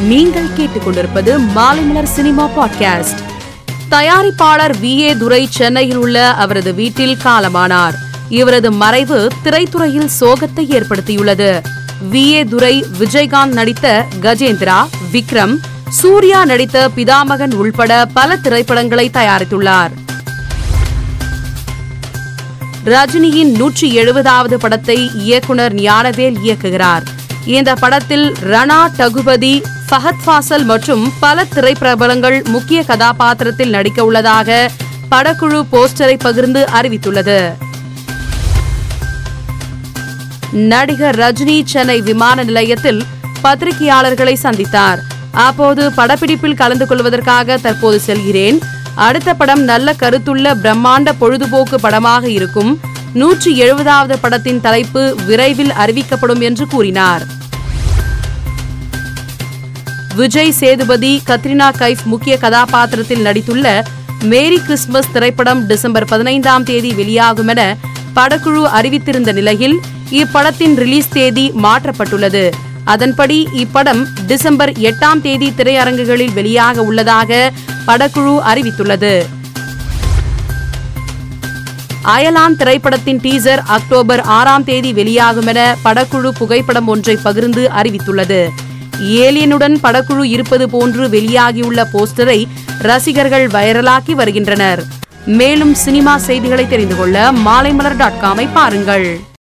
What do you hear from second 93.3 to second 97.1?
வைரலாக்கி வருகின்றனர். மேலும் சினிமா செய்திகளை தெரிந்து